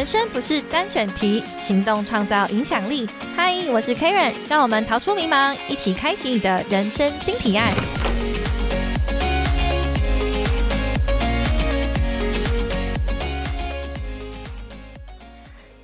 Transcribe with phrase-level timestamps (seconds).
[0.00, 3.06] 人生不是单选题，行动创造影响力。
[3.36, 7.70] 嗨，我是 Karen，让我们逃出迷茫，一起开启你的人生新提案。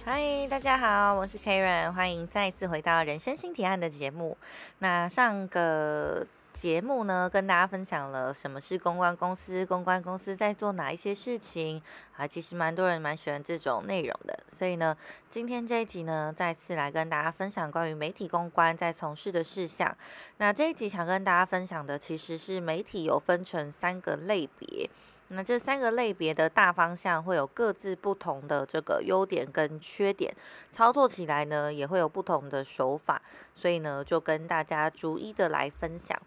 [0.03, 4.39] 嗨，大家好，我是 Karen，欢迎再次回到人生新提案的节目。
[4.79, 6.27] 那上个
[6.57, 11.83] 节目呢，跟大家分享了什么是公关公司，公关公司在做哪一些事情
[12.17, 12.27] 啊？
[12.27, 14.97] 其实蛮多人蛮喜欢这种内容的，所以呢，
[15.29, 19.95] 今天这一集呢，再次来跟大家分享关于媒体公关在从事的事项。
[20.39, 24.89] 那这一集想跟大家分享的，其实是媒体有分成三个类别。
[25.29, 30.35] 那这三个类别的大方向会有各自不同的这个优点跟缺点，
[30.71, 33.21] 操作起来呢也会有不同的手法，
[33.55, 36.19] 所以呢就跟大家逐一的来分享。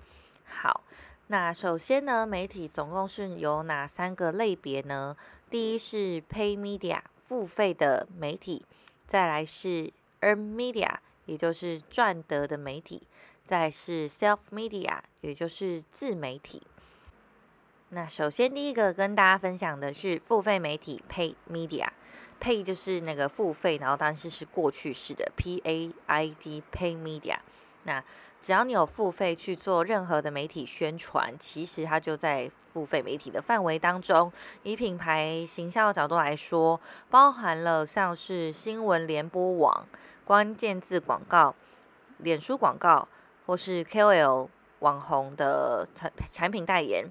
[0.49, 0.83] 好，
[1.27, 5.15] 那首先呢，媒体总共是有哪三个类别呢？
[5.49, 8.65] 第一是 Pay Media 付费的媒体，
[9.07, 9.91] 再来是
[10.21, 13.03] Earn Media 也就是赚得的媒体，
[13.47, 16.63] 再是 Self Media 也就是自媒体。
[17.89, 27.37] 那首先第一个跟大家分享的是付费媒体 Pay Media，Pay 就是那个付费，然后但是是过去式的 P A I D Pay Media。
[27.83, 28.03] 那
[28.41, 34.31] 只要你有付费去做任何的媒体宣传，其实它就在付费媒体的范围当中。
[34.63, 39.85] 以品牌形象的角度来说，包含了像是新闻联播网、
[40.23, 41.53] 关键字广告、
[42.19, 43.07] 脸书广告，
[43.45, 44.47] 或是 KOL
[44.79, 47.05] 网红的产产品代言。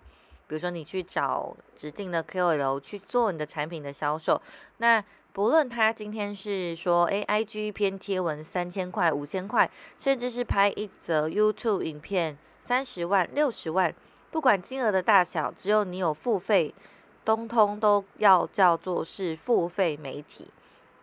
[0.46, 4.40] 比如说，你去找指定的 KOL 去做你的产品的销售，
[4.78, 13.94] 那不论他今天是说，AIG 篇贴文三千块、五千块，甚至是拍一则 YouTube 影片三十万、六十万，
[14.30, 16.74] 不管金额的大小，只有你有付费，
[17.24, 20.48] 通通都要叫做是付费媒体。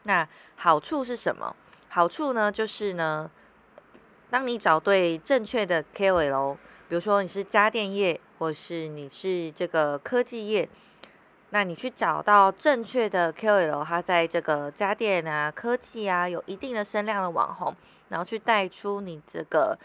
[0.03, 1.55] 那好处是什么？
[1.89, 3.31] 好处呢，就是呢，
[4.29, 6.55] 当你找对正确的 KOL，
[6.89, 8.19] 比如说你是家电业。
[8.37, 10.67] 或是你是这个科技业，
[11.51, 17.73] 那你去找到正确的 KOL，他在这个家电啊、科技啊有一定的声量的网红，
[18.09, 19.77] 然后去带出你这个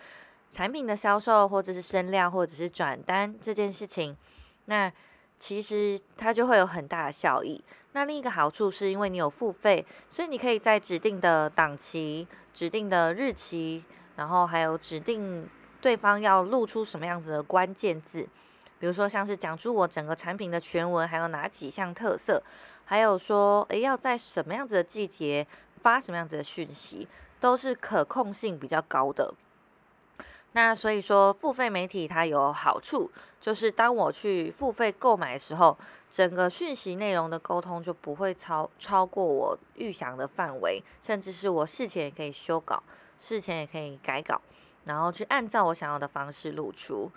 [0.51, 4.17] 产品的销售，或者是声量，或者是转单这件事情，
[4.65, 4.93] 那
[5.39, 7.63] 其实它就会有很大的效益。
[7.93, 13.85] 那另一个好处是因为你有付费，所以你可以在指定的档期、指定的日期，
[14.17, 15.49] 然后还有指定。
[15.83, 18.29] 对方要露出什么样子的关键字，
[18.81, 22.43] 比如说像是讲出我整个产品的全文，还有哪几项特色，
[22.87, 25.47] 还有说诶要在什么样子的季节
[25.83, 27.07] 发什么样子的讯息，
[27.39, 29.35] 都是可控性比较高的。
[30.53, 35.77] 那所以说付费媒体它有好处，就是当我去付费购买的时候，
[36.09, 42.83] 整个讯息内容的沟通就不会超超过我预想的范围，甚至是我事前也可以修稿，
[43.19, 44.41] 事前也可以改稿。
[44.87, 47.13] 然后去按照我想要的方式露出。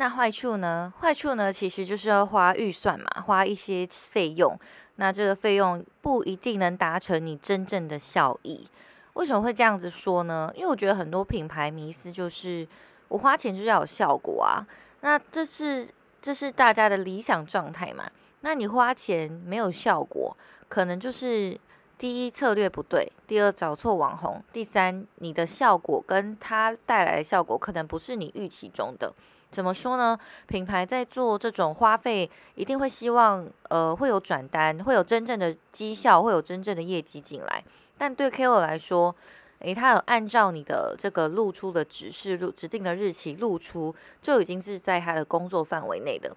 [0.00, 0.90] 那坏处呢？
[0.98, 4.58] 坏处呢，其实就是要花预算嘛，花一些费用。
[4.96, 8.66] 那这个费用不一定能达成你真正的效益。
[9.12, 10.50] 为什么会这样子说呢？
[10.54, 12.66] 因为我觉得很多品牌迷思就是
[13.08, 14.66] 我花钱就是要有效果啊。
[15.02, 15.86] 那这是
[16.22, 18.10] 这是大家的理想状态嘛？
[18.40, 20.34] 那你花钱没有效果，
[20.66, 21.60] 可能就是。
[21.98, 29.12] 第一策略不对，第二找错网红，第三你的效果跟他带来的效果可能不是你预期中的。
[29.50, 30.18] 怎么说呢？
[30.46, 37.62] 品牌在做这种花费，一定会希望呃会有转单，会有真正的绩效，会有真正的业绩进来。
[37.98, 39.14] 但对 KOL 来说，
[39.58, 46.34] 诶，他有按照你的这个露出的指示、录指定的日期露出，就已经是在他的工作范围内的。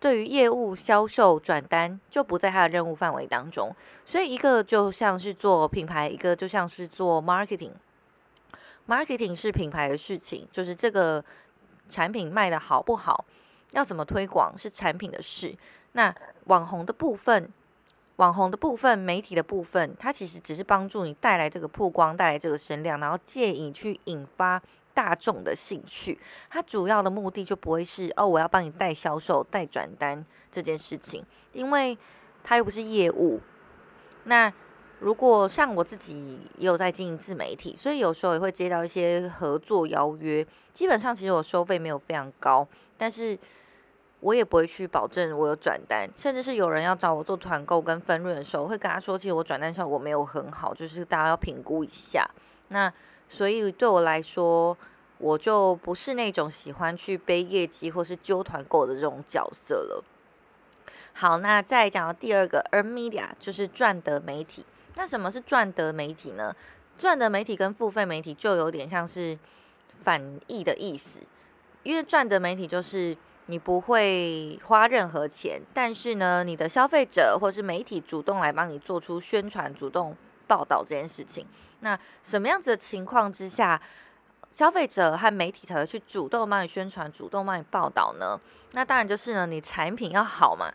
[0.00, 3.74] 对于业务销售转单就不在他的任务范围当中，
[4.06, 7.72] 所以一个就像是做品牌，一个就像是做 marketing。
[8.88, 11.22] marketing 是品牌的事情，就是这个
[11.88, 13.24] 产品卖的好不好，
[13.72, 15.56] 要怎么推广是产品的事。
[15.92, 17.50] 那网红的部分，
[18.16, 24.62] 网红的部分，媒体的部分，它其实只是帮助你带来这个曝光，带来这个声量，然后借以去引发。
[24.94, 26.18] 大众的兴趣，
[26.50, 31.96] 它主要的目的就不会是哦，我要帮你带销售、带转单这件事情，因为
[32.42, 33.40] 它又不是业务。
[34.24, 34.52] 那
[35.00, 40.44] 如果像我自己也有在经营自媒体，所以有时候也会接到一些合作邀约。
[40.74, 42.66] 基本上其实我收费没有非常高，
[42.96, 43.38] 但是
[44.20, 52.28] 我也不会去保证我有转单，甚至是有人要找我做团购跟分润的时候，会跟他说，其实我转单效果没有很好，就是大家要评估一下。
[52.68, 52.92] 那
[53.28, 54.76] 所以对我来说，
[55.18, 60.04] 我就不是那种喜欢去背业绩或是揪团购的这种角色了。
[61.12, 64.64] 好，那再讲到第二个，而 media 就是赚得媒体。
[64.98, 66.52] 那什么是赚得媒体呢？
[66.98, 69.38] 赚得媒体跟付费媒体就有点像是
[70.02, 71.20] 反义的意思，
[71.84, 73.16] 因为赚得媒体就是
[73.46, 80.16] 你不会花任何钱，但是呢，你的消费者或是媒体主动来帮你做出宣传、主动
[80.48, 81.46] 报道这件事情。
[81.78, 83.80] 那什么样子的情况之下，
[84.50, 88.36] 消费者和媒体才会去主动帮你宣传、主动帮你报道呢？
[88.72, 90.72] 那当然就是呢，你产品要好嘛。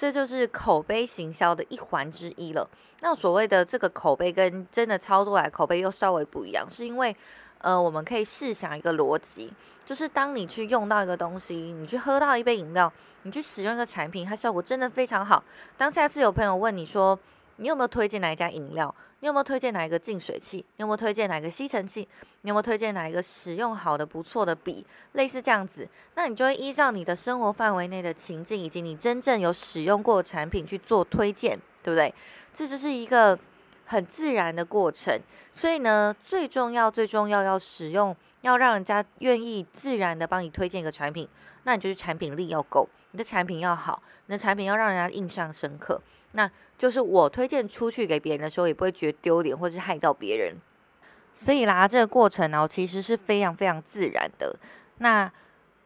[0.00, 2.66] 这就是口碑行销的一环之一了。
[3.02, 7.14] 那所谓的这个口碑跟真的操作来口碑又稍微不一样，是因为，
[7.58, 9.52] 呃，我们可以试想一个逻辑，
[9.84, 12.90] 就是当你去用到一个东西，你去喝到一杯饮料，
[13.24, 15.44] 你去使用一个产品，它效果真的非常好。
[15.76, 17.18] 当下次有朋友问你说，
[17.60, 18.92] 你有没有推荐哪一家饮料？
[19.20, 20.64] 你有没有推荐哪一个净水器？
[20.76, 22.08] 你有没有推荐哪一个吸尘器？
[22.40, 24.86] 你有没有推荐哪一个使用好的不错的笔？
[25.12, 32.12] 类似这样子，那你就会依照你的生活范围内的情境，以及你真正有使用过的产品去做推荐，对不对？
[32.50, 33.38] 这就是一个
[33.84, 35.20] 很自然的过程。
[35.52, 41.28] 所以呢，最重要、最重要要使用，要让人家愿意自然的帮你推荐一个产品，
[41.64, 46.00] 那你就是产品力要够，你的产品要好，你的产品要让人家印象深刻。
[46.32, 50.54] 那就是我推荐出去给别人的时候，也不会觉得丢脸或是害到别人。
[51.32, 54.56] 所以啦，这个过程呢，其实是非常非常自然的。
[54.98, 55.30] 那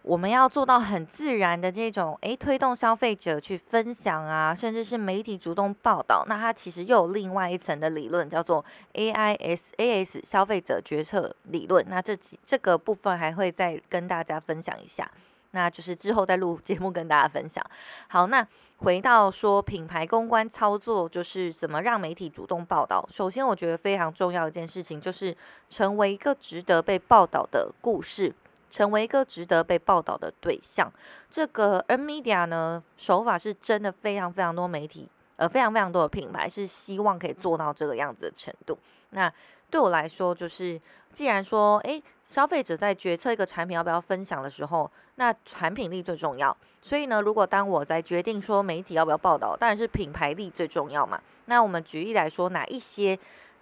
[0.03, 6.25] 我们要做到很自然的这种，诶，推动消费者去分享啊，甚至是媒体主动报道。
[6.29, 8.63] 那它其实又有另外一层的理论，叫做
[8.93, 11.85] AISAS 消费者决策理论。
[11.89, 15.11] 那这几这个部分还会再跟大家分享一下。
[15.55, 17.65] 那就是之后再录节目跟大家分享。
[18.09, 18.47] 好，那
[18.79, 23.09] 回到说品牌公关操作，就是怎么让媒体主动报道。
[23.09, 25.35] 首先，我觉得非常重要一件事情，就是
[25.69, 28.35] 成为一个值得被报道的故事，
[28.69, 30.93] 成为一个值得被报道的对象。
[31.31, 38.77] 这个 N Media 呢，手法是真的非常非常多媒体，呃，非常非常多的品牌是希望可以做到这个样子的程度。
[39.11, 39.33] 那
[39.75, 40.81] 对我来说，就是
[41.13, 46.57] 既然说，诶，消费者在决策一个产品要不要分享的时候，那产品力最重要。
[46.81, 51.21] 所以呢，如果当我在决定说媒体要不要报道，当然是品牌力最重要嘛。
[51.47, 53.19] 那我们举例来说，哪一些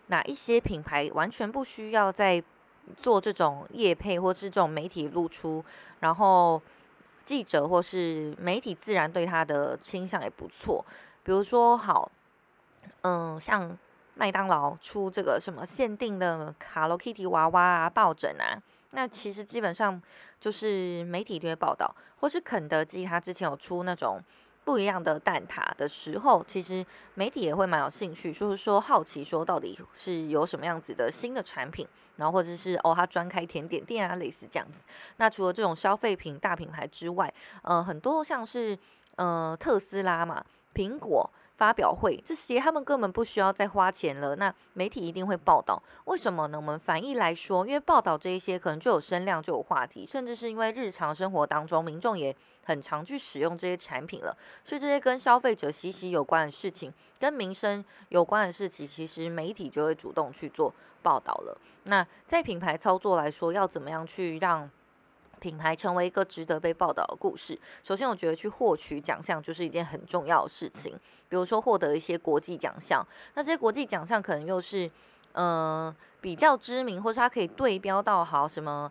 [0.08, 2.44] 哪一些品牌完全不需要在
[2.98, 5.64] 做这种业配或是这种媒体露出，
[6.00, 6.60] 然后
[7.24, 10.84] 记者或是媒体自然对他的倾向也不错。
[11.24, 12.12] 比如说，好，
[13.00, 13.78] 嗯，像。
[14.14, 18.60] 麦当劳出这个什么限定的 Hello Kitty 娃娃啊、抱枕啊，
[18.90, 20.00] 那其实基本上
[20.38, 24.22] 就是媒体都会报道，或是肯德基它之前有出那种
[24.64, 34.84] 不一样的蛋挞的时候，其实媒体也会蛮有兴趣，就是说好奇说到底是有什么样子的新的产品，然后或者是哦它专开甜点店啊，类似这样子。
[35.16, 37.32] 那除了这种消费品大品牌之外，
[37.62, 38.78] 呃，很多像是
[39.16, 40.44] 呃特斯拉嘛、
[40.74, 41.28] 苹果。
[41.62, 44.34] 发表会这些，他们根本不需要再花钱了。
[44.34, 46.58] 那媒体一定会报道，为什么呢？
[46.58, 61.56] 我们反义来说，因为报道这一些可能就有声量，就有话题，甚至是因为日常生活当中民众也很常去使用这些产品了，所以这些跟消费者息息有关的事情，跟民生有关的事情，其实媒体就会主动去做报道了。
[61.84, 64.68] 那在品牌操作来说，要怎么样去让？
[65.42, 67.58] 品牌成为一个值得被报道的故事。
[67.82, 70.92] 首先，我觉得去获取奖项就是一件很重要的事情。
[71.28, 73.04] 比如说，获得一些国际奖项，
[73.34, 74.88] 那这些国际奖项可能又是，
[75.32, 78.88] 呃，比较知名，或是它可以对标到好什么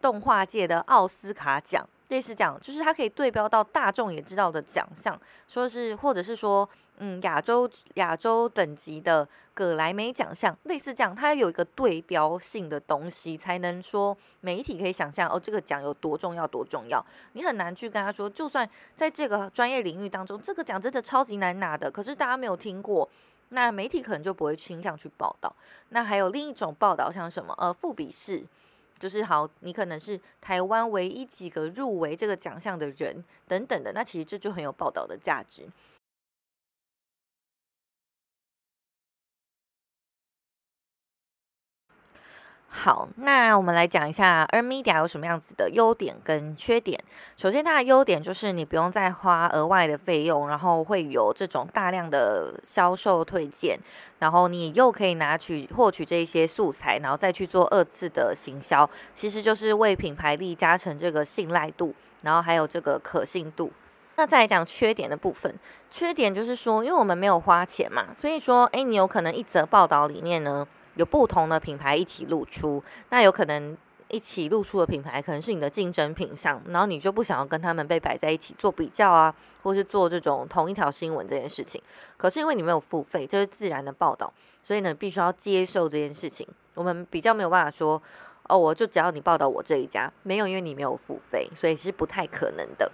[0.00, 1.88] 动画界的奥斯卡奖。
[2.12, 17.02] 类似讲，就是它可以对标到大众也知道的奖项，说是或者是说，嗯，亚洲亚洲等级的葛莱美奖项，类似这样，它有一个对标性的东西，才能说媒体可以想象哦，这个奖有多重要多重要。
[17.32, 23.08] 你很难去跟他说，就算在这个专业领域当中，这个奖真的超级难拿的，可是大家没有听过，
[23.48, 25.50] 那媒体可能就不会倾向去报道。
[25.88, 28.44] 那还有另一种报道，像什么呃，复比式。
[29.02, 35.66] 就是好，你可能是台湾唯一几个入围这个奖项的人等等的，那其实这就很有报道的价值。
[42.74, 46.98] 好，那我们来讲一下，Ermedia 有什么样子的优点跟缺点。
[47.36, 53.78] 首先，它的优点就是你不用再花额外的费用，然后会有这种大量的销售推荐，
[54.20, 63.70] 然后你又可以拿取获取这些素材，然后再去做二次的行销，其实就是为品牌力加成这个信赖度，然后还有这个可信度。
[64.16, 65.54] 那再来讲缺点的部分，
[65.90, 70.66] 缺点就是说，因为我们没有花钱嘛，所以说，哎，你有可能一则报道里面呢。
[70.94, 73.76] 有不同的品牌一起露出，那有可能
[74.08, 81.82] 一起露出的品牌，可能是你的竞争品项，然后你就不想要跟他们被摆在一起做比较啊，或是做这种同一条新闻这件事情。
[82.16, 84.32] 可是因为你没有付费，这是自然的报道，
[84.62, 86.46] 所以呢，必须要接受这件事情。
[86.74, 88.00] 我们比较没有办法说，
[88.48, 92.90] 哦，我就只要你报道我这一家，没有，因为你没有付费，所以是不太可能的。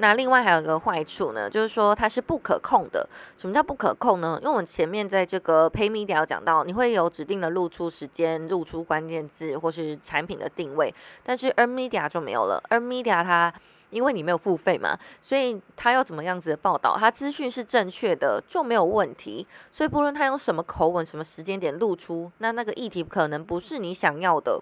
[0.00, 3.06] 那另外还有一个坏处呢，就是说它是不可控的。
[3.36, 4.38] 什么叫不可控呢？
[4.40, 12.62] 因为我们前面在这个 Pay Media 讲到，你会有指定的露出时间、露出关键字或是产品的定位，但是 Earn Media 就没有了。
[12.70, 13.52] Earn Media 它
[13.90, 19.46] 因为你没有付费嘛，所以它要怎么样子的报道，它资讯是正确的就没有问题。
[19.70, 24.60] 所以不论它用什么口吻、什么时间点露出，那那个议题可能不是你想要的，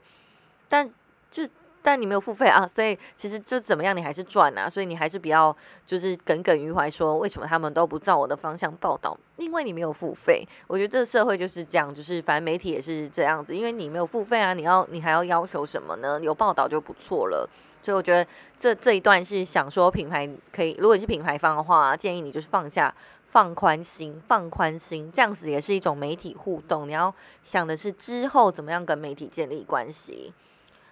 [0.68, 0.90] 但
[1.30, 1.48] 这。
[1.82, 5.56] 但你没有付费啊，所以其实就怎么样，你还是赚啊，所以你还是比较
[5.86, 9.16] 就是耿耿于怀，说为什么他们都不照我的方向报道？
[9.36, 10.46] 因为你没有付费。
[10.66, 16.18] 我觉得这个社会就是这样，就是反正媒体也是这样子，因为你没有付费啊，你要你还要要求什么呢？
[16.20, 17.48] 有报道就不错了。
[17.80, 22.92] 所以我觉得这这一段是想说，品牌可以，如果你是品牌方的话，建议你就是放下、
[23.24, 26.88] 放宽心、放宽心，这样子也是一种媒体互动。
[26.88, 30.34] 你要想的是之后怎么样跟媒体建立关系。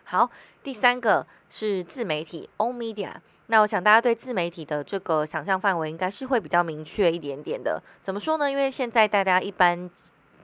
[0.09, 0.31] 好，
[0.63, 3.11] 第三个是自媒体 o media）。
[3.49, 7.83] 那我想大家对自媒体的这个想象范围应该是会比较明确一点点的。
[8.03, 8.49] 怎么说呢？
[8.49, 9.91] 因为现在大家一般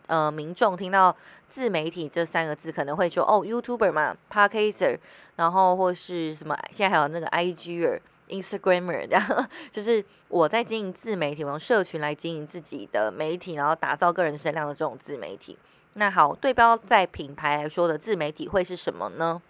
[0.09, 1.15] 呃民众听到
[1.49, 4.99] 自媒体这三个字，可能会说哦，YouTuber 嘛，Podcaster，
[5.37, 8.01] 然后或是什么，现在还有那个 IGer、
[8.31, 15.57] Instagramer，这样 就是我在经营自媒体，我用社群来经营自己的媒体，然后打造个人声量的这种自媒体。
[15.95, 19.43] 那好，对标在品牌来说的自媒体会是什么呢？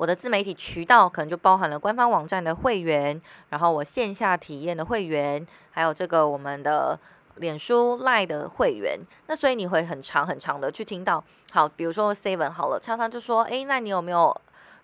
[0.00, 6.98] 我的自媒体渠道可能就包含了官方网站的会员，然后我线下体验的会员，还有这个我们的
[7.34, 8.98] 脸书 Line 的会员。
[9.26, 14.34] 那所以你会很长很长的去听到，好，比如说 Seven 好了，常常就说，哎，那你有没有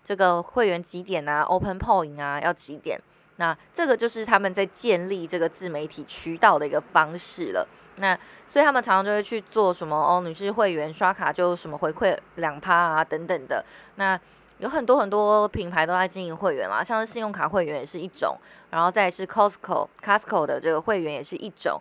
[0.03, 3.01] 这个会员几点啊？Open Point 啊，要几点？
[3.37, 7.67] 那这个就是他们在建立这个自媒体渠道的一个方式了。
[7.95, 13.65] 那所以他们常常就会去做什么哦，你是会员刷卡就什么回馈两趴啊等等的。
[13.95, 14.19] 那
[14.59, 18.37] 有很多很多品牌都在经营会员啦，像是信用卡会员也是一种，
[18.71, 21.79] 然后再是 Costco Costco 的这个会员也是一种。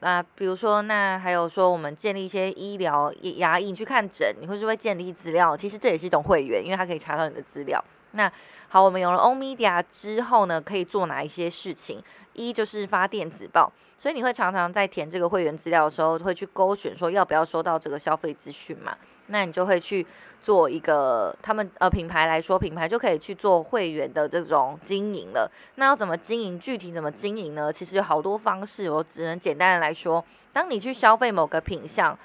[0.00, 7.82] 那比如说，那还有说我们建立一些医疗牙医去看诊，你会是会建立资料，其实这也是一种会员，因为它可以查到你的资料。
[8.12, 8.30] 那
[8.68, 12.02] 好，我们有了 O Media 之后呢，可以做哪一些事情？
[12.32, 18.96] 一就是发电子报，所以你会常常在填这个会员资料的时候，会去勾选说要不要收到这个消费资讯嘛？
[19.30, 20.06] 那你就会去
[20.42, 25.50] 做一个，他们呃品牌来说，品牌就可以去做会员的这种经营了。
[25.76, 26.58] 那要怎么经营？
[26.58, 27.72] 具体怎么经营呢？
[27.72, 32.18] 其实有好多方式，我只能简单的来说，当你去消费某个品项，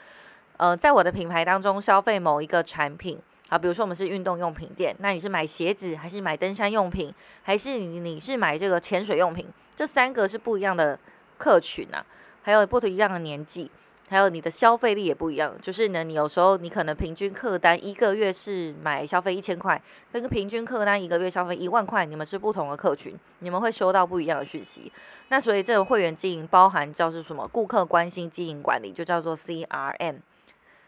[0.57, 3.19] 呃，在我的品牌当中消费某一个产品。
[3.47, 9.45] 好，比如说我们是运动用品店，那你是买鞋子，还是买登山用品，还是你你是买这个潜水用品？
[9.75, 10.97] 这三个是不一样的
[11.37, 12.03] 客群啊，
[12.41, 13.69] 还有不一样的年纪，
[14.09, 15.53] 还有你的消费力也不一样。
[15.61, 19.81] 就是呢，你有时候你可能平均客单一个月是买消费一千块，
[20.11, 24.91] 跟个平均客单一个月消费一万块，你们是不同的客群，你们会收到不一样的讯息。
[25.29, 27.47] 那所以这个会员经营包含叫做什么？
[27.47, 30.17] 顾客关心经营管理，就叫做 CRM。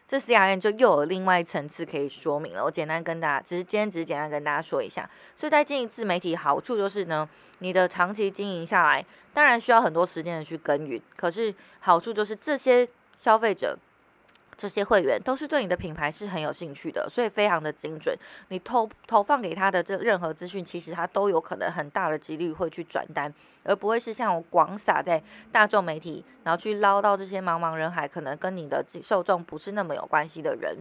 [0.08, 2.64] 这 CRM 就又有另外一层次可以说明了。
[2.64, 5.10] 我简单跟大家，只是今天只是简单跟大家说一下。
[5.36, 7.28] 所以在经营自媒体，好处就是呢，
[7.60, 13.78] 你的长期经营下来，当然需要很多时间的去耕耘，可是好处就是这些消费者。
[14.60, 18.18] 这些会员都是对你的品牌是很有兴趣的，所以非常的精准。
[18.48, 23.32] 你投投放给他的这任何资讯，其实他都有可能很大的几率会去转单，
[23.66, 25.22] 而不会是像我广撒在
[25.52, 30.76] 大众媒体，然后去捞到这些茫茫人海，可能跟你的受众不是那么有关系的人，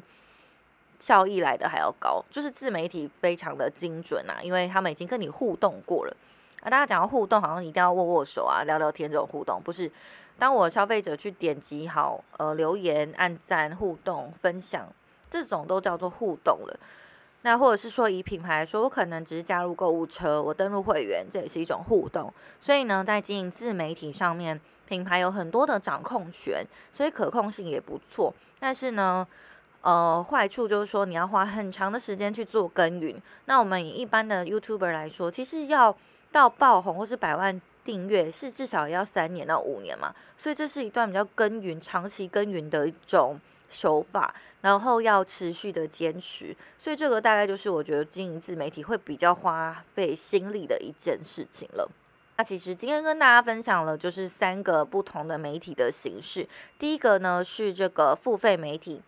[0.99, 2.25] 效益来的还要高。
[2.31, 6.17] 就是自媒体非常的精准啊，因为他们已经跟你互动过了。
[6.63, 9.93] 啊，大家讲到互动，好像一定要握握手啊，聊聊天这种互动，不是？
[10.39, 14.87] 当我消费者去点击好，呃，留言、按赞、互动、分享，
[15.31, 16.79] 这种都叫做互动了。
[17.41, 22.33] 那或者是说，以品牌来说，我可能只是加入购物车，我登录会员，这也是一种互动。
[22.61, 28.35] 所以呢，在经营自媒体上面，品牌有很多的掌控权，所以可控性也不错。
[28.59, 29.27] 但是呢，
[29.81, 33.15] 呃，坏处就是说，你要花很长的时间去做耕耘。
[33.47, 35.97] 那我们以一般的 YouTuber 来说，其实要
[36.31, 37.59] 到爆红或是百万。
[37.87, 43.41] 订阅是至少要三年到五年嘛，所以这是一段比较耕耘、长期耕耘的一种
[43.71, 51.89] 手法，然后要持续的坚持，所以这个大概就是我觉得经营自媒体会比较花费心力的一件事情了。
[52.37, 56.47] 那其实今天跟大家分享了就是三个不同的媒体的形式，
[56.79, 59.01] 第一个呢是这个付费媒体。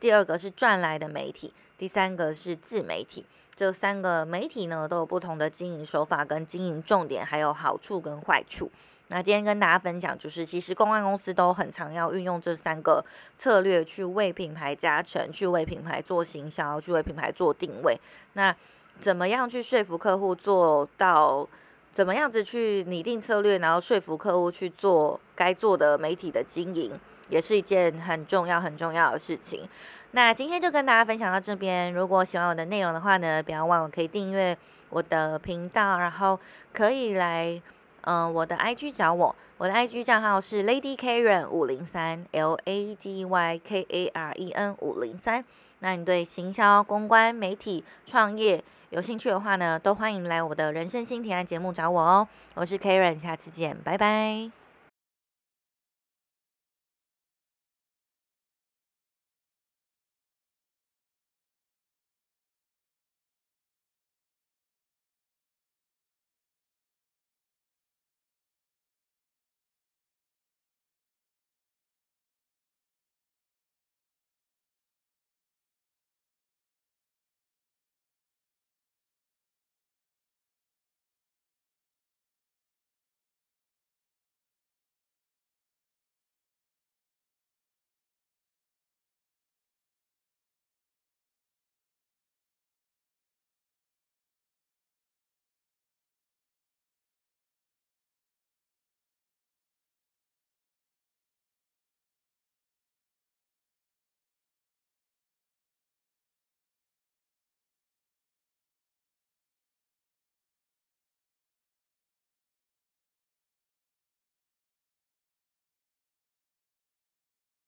[0.00, 3.24] 第二个是赚来的媒体，第三个是自媒体。
[3.54, 8.70] 这三个媒体呢，都有不同的经营手法跟经营重点，还有好处跟坏处。
[9.08, 13.04] 那今天跟大家分享，就是其实公关公司都很常要运用这三个
[13.36, 17.98] 策略去为品牌加成，去为品牌做行销，去为品牌做定位。
[18.32, 18.54] 那
[19.00, 21.46] 怎么样去说服客户做到？
[21.92, 26.90] 怎么样子去拟定策略，然后说服客户去做该做的媒体的经营，
[27.32, 29.66] 也是一件很重要很重要的事情。
[30.10, 31.90] 那今天就跟大家分享到这边。
[31.94, 34.56] 如果喜欢我的内容的话呢，不要忘了可以订阅
[34.90, 36.38] 我的频道，然后
[36.74, 37.60] 可以来
[38.02, 44.50] 嗯我的 IG 找我，我的 IG 账号是 Lady Karen 五零三 L A D Y K A R E
[44.50, 45.42] N 五零三。
[45.78, 48.62] 那你对行销、公关、媒体、创业？
[48.90, 52.28] 有兴趣的话呢，都欢迎来我的人生新提案节目找我哦。
[52.52, 54.61] 我是 Karen，下次见，拜拜。